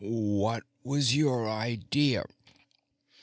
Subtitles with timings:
[0.03, 2.25] "What was your idea?"